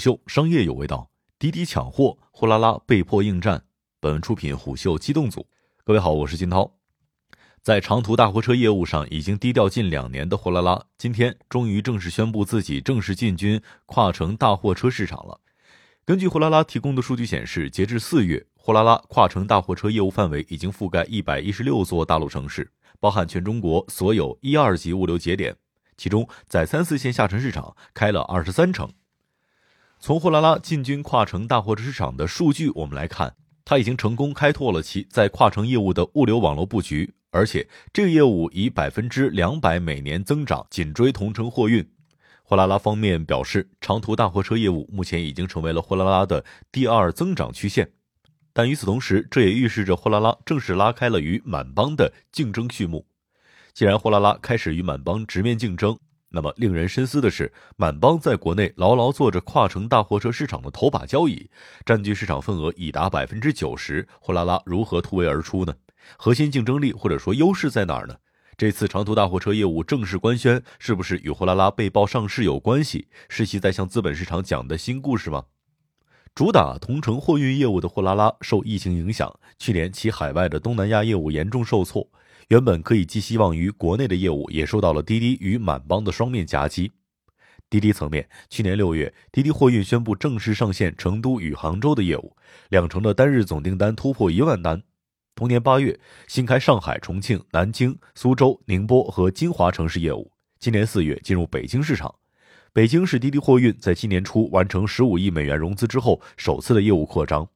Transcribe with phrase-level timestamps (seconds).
[0.00, 3.62] 秀商业有味道，滴滴抢货，货拉拉被迫应战。
[4.00, 5.46] 本文出品虎嗅机动组。
[5.84, 6.72] 各位好，我是金涛。
[7.60, 15.38] 在长途大货车业务上已经低调近两年的货拉拉，今天终于正式宣布自己正式进军跨城大货车市场了。
[16.06, 25.54] 根据货拉拉提供的数据显示，截至四月，货拉拉跨城大货车业务范围已经覆盖一百一十六座大陆城市，包含全中国所有一二级物流节点。
[25.98, 28.90] 其中，在三四线下沉市场开了二十三城。
[30.02, 33.34] 从货拉拉进军跨城大货车市场的数据，我们来看，
[33.66, 41.86] 它已经成功开拓了其在跨城业务的物流网络布局，而且这个业务以百分之两百每年增长紧追同城货运。
[42.42, 46.42] 货拉拉方面表示，长途大货车业务目前已经成为了货拉拉的
[46.72, 47.92] 第二增长曲线。
[48.54, 53.06] 但与此同时，这也预示着货拉拉正式拉开了与满帮的竞争序幕。
[53.74, 55.98] 既然货拉拉开始与满帮直面竞争，
[56.32, 61.50] 那么令人深思的是，满帮在国内牢牢做着跨城大货车市场的头把交椅，
[61.84, 64.06] 占据市场份额已达百分之九十。
[64.20, 65.74] 货拉拉如何突围而出呢？
[66.16, 68.16] 核心竞争力或者说优势在哪儿呢？
[68.56, 73.08] 这次长途大货车业务正式官宣，是不是与货拉拉被曝上市有关系？
[73.28, 75.46] 是其在向资本市场讲的新故事吗？
[76.32, 82.08] 主打同城货运业务的货拉拉受疫情影响，去年其海外的东南亚业务严重受挫。
[82.50, 86.90] 原本可以寄希望于国内的业务，也受到了滴滴与满帮的双面夹击。
[87.68, 92.36] 滴滴层面，去年六月，滴滴货运宣布正式上线成都与杭州的业务，
[92.68, 94.82] 两城的单日总订单突破一万单。
[95.36, 100.32] 同年八月，新开上海、重庆、南京、苏州、宁波和金华城市业务。
[100.58, 102.12] 今年四月进入北京市场，
[102.72, 107.48] 北京市滴滴货运在今年初完成十五亿美元融资之后首次的业务扩张。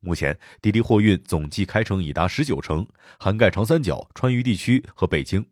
[0.00, 2.86] 目前，滴滴货运总计开城已达十九城，
[3.18, 5.44] 涵盖长三角、川渝地区和北京。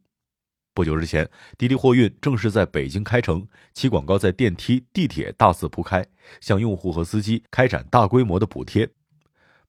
[0.72, 6.06] 不久之前，滴滴货运正式在北京开城，其广告在电梯、地铁大肆铺开，
[6.41, 8.88] 向用户和司机开展大规模的补贴。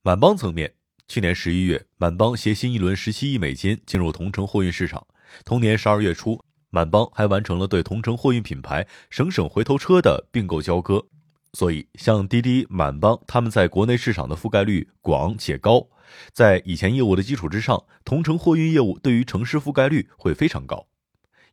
[0.01, 0.73] 满帮层面，
[1.09, 5.05] 去年十一月，满帮携新一轮十七亿美金进入同城货运市场。
[5.43, 11.05] 同年十二月初，满帮还完成了对同城货运品牌省省回头车的并购交割。
[11.53, 15.87] 所以，像滴滴、满帮，他们在国内市场的覆盖率广且高，
[16.31, 20.87] 在以前业务的基础之上，同城货运业务对于城市覆盖率会非常高。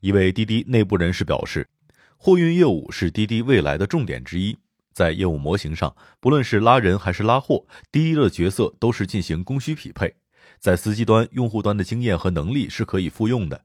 [0.00, 1.68] 一位滴滴内部人士表示，
[2.16, 4.56] 货运业务是滴滴未来的重点之一。
[4.92, 10.14] 在业务模型上，不论是拉人还是拉货，滴滴的角色都是进行供需匹配，
[10.58, 13.64] 在司机端、用户端的经验和能力是可以复用的。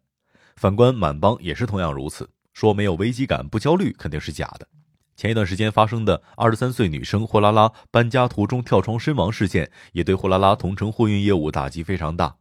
[0.55, 4.67] 反观满帮也是同样如此，说没有危机感、不焦虑肯定是假的。
[5.21, 12.37] 前一段时间发生的二十三岁女生货拉拉搬家途中跳窗身亡事件，也对货拉拉同城货运业务打击非常大。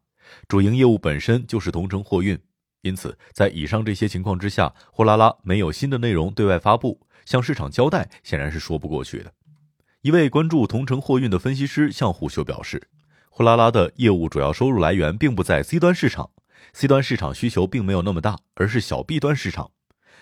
[0.48, 2.38] 主营业务本身就是同城货运，
[2.80, 9.30] 因此在以上这些情况之下，货拉拉没有新的内容对外发布，向市场交代显然是说不过去的。
[10.00, 12.88] 一位关注同城货运的分析师向虎嗅表示，
[13.28, 16.30] 货拉拉的业务主要收入来源并不在 C 端市场
[16.72, 19.70] ，C 端市场需求并没有那么大，而是小 B 端市场。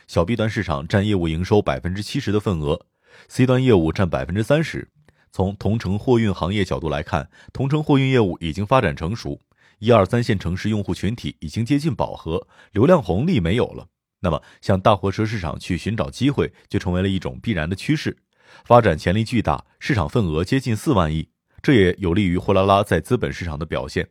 [0.08, 2.86] 小 B 端市场占业务营收百分之七十的份额
[3.28, 4.88] ，C 端业务占百分之三十。
[5.30, 9.38] 从同城货运行业角度来看，同城货运业务已经发展成熟，
[9.80, 13.86] 一二三线城市用户群体已经接近饱和，流量红利没有了。
[14.20, 18.16] 那么，向大货车市场去寻找机会，就成为了一种必然的趋势。
[18.64, 21.28] 发展潜力巨大，市场份额接近四万亿，
[21.60, 24.08] 这也有利于货拉拉在资本市场的表现。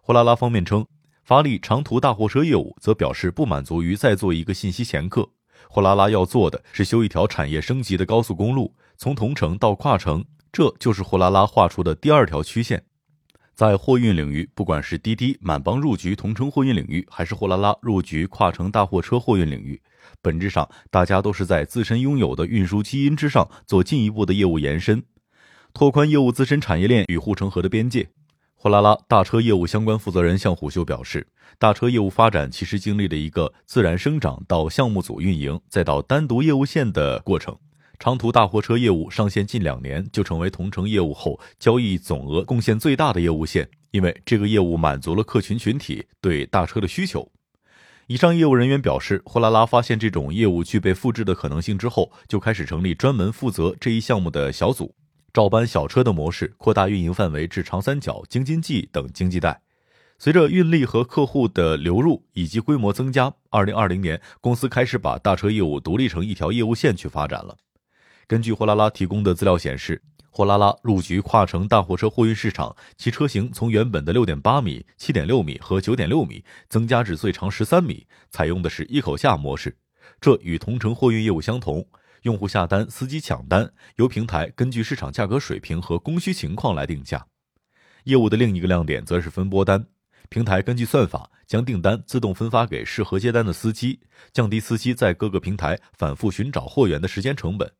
[0.00, 0.86] 货拉拉方面称。
[1.22, 5.28] 发力长途大货车业务，则表示不满足于再做一个信息掮客。
[5.68, 12.82] 货拉拉要做的是修一条产业升级的高速公路，从同城到跨城，这就是货拉拉画出的第二条曲线。
[13.54, 19.80] 在货运领域，不管是滴滴、满帮入局同城货运领域，还是货拉拉入局跨城大货车货运领域，
[20.22, 25.04] 本质上大家都是在自身拥有的运输基因之上做进一步的业务延伸，
[25.74, 28.08] 拓宽业务自身产业链与护城河的边界。
[28.62, 31.26] 货拉拉大车业务相关负责人向虎秀表示，
[31.58, 37.56] 大车业务发展其实经历了一个自然生长到项目组运营，再到单独业务线的过程。
[37.98, 47.26] 长途大货车业务上线近两年，就成为同城业务后交易总额贡献最大的业务线，因为这个业务满足了客群群体对大车的需求。
[48.08, 54.94] 以上业务人员表示，货拉拉发现这种业务具备复制的可能性之后，就开始成立专门负责这一项目的小组。
[55.32, 59.60] 照搬小车的模式，扩大运营范围至长三角、京津冀等经济带。
[60.18, 67.56] 随着运力和客户的流入以及规模增加，二零二零年公司开始把大车业务独立成一条业务线去发展了。
[68.26, 79.74] 根据货拉拉提供的资料显示，货拉拉入局跨城大货车货运市场，其车型从原本的六点八米、七点六米和九点六米增加至最长十三米，采用的是一口下模式。
[80.20, 81.86] 这与同城货运业务相同。
[82.22, 87.26] 用户下单，司机抢单，由平台根据市场价格水平和供需情况来定价。
[88.04, 89.86] 业务的另一个亮点则是分拨单，
[90.28, 94.00] 平台根据算法将订单自动分发给适合接单的司机，
[94.32, 97.70] 降低司机在各个平台反复寻找货源的时间成本。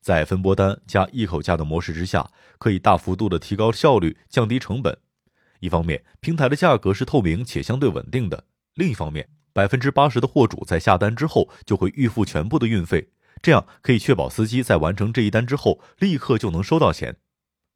[0.00, 4.96] 在分拨单加一口价的模式之下，可以大幅度的提高效率，降低成本。
[5.60, 8.44] 一方面，平台的价格是透明且相对稳定的；
[8.74, 13.10] 另一方面，百分之八十的货主在下单之后就会预付全部的运费，
[13.42, 17.16] 这样可以确保司机在完成这一单之后立刻就能收到钱。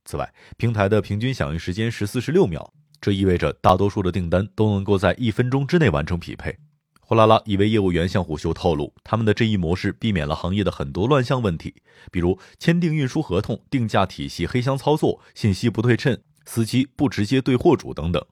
[0.05, 6.55] 此外，平台的平均响应时间是四十六秒，这意味着大多数的订单都能够在一分钟之内完成匹配。
[7.01, 11.75] 货拉拉一位业务员向虎嗅透露，他们的这一模式避免了行业的很多乱象问题，
[12.11, 18.25] 比如签订运输合同、定价体系黑箱操作、信息不对称、司机不直接对货主等等。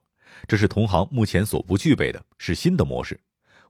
[0.49, 3.21] 这是同行目前所不具备的，是新的模式。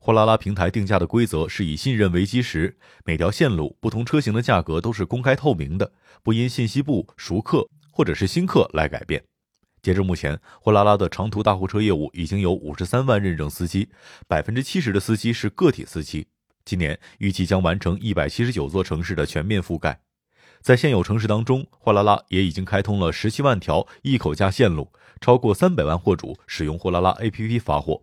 [0.05, 5.93] 货拉拉平台定价的规则是以信任为基石，每条线路、不同车型的价格都是公开透明的，
[6.25, 7.69] 不因信息部熟客。
[7.95, 9.23] 或者是新客来改变。
[9.83, 13.91] 截至目前，货拉拉的长途大货车业务已经有五十三万认证司机，
[14.27, 16.27] 百分之七十的司机是个体司机。
[16.65, 20.01] 今年预计将完成一百七十九座城市的全面覆盖。
[20.63, 24.91] 在现有城市当中，货拉拉也已经开通了十七万条一口价线路，
[25.21, 28.03] 超过三百万货主使用货拉拉 APP 发货。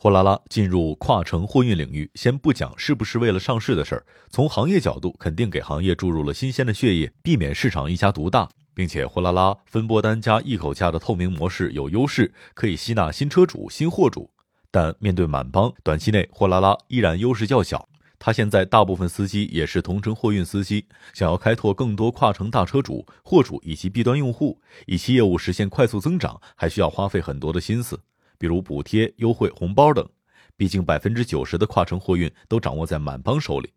[0.00, 8.48] 货拉拉进入跨城货运领域，先不讲是不是为了上市的事儿，从行业角度，肯定给行业注入了新鲜的血液，避免市场一家独大。
[8.72, 14.30] 并且，货拉拉分拨单加一口价的透明模式有优势，可以吸纳新车主、新货主。
[14.70, 17.88] 但面对满帮，短期内货拉拉依然优势较小。
[18.20, 27.98] 他现在大部分司机也是同城货运司机，想要开拓更多跨城大车主、货主以及 B 端用户，以其业务实现快速增长，还需要花费很多的心思，
[28.38, 30.08] 比如补贴、优惠、红包等。
[30.56, 33.72] 毕竟，百分之九十的跨城货运都掌握在满帮手里。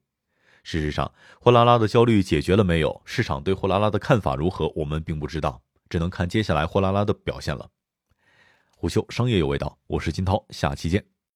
[0.63, 3.01] 事实上，货拉拉的焦虑解决了没有？
[3.05, 4.71] 市场对货拉拉的看法如何？
[4.75, 7.69] 我们并不知道，只能看接下来货拉拉的表现了。
[8.75, 11.05] 虎嗅商业有味道，我是金涛，下期见。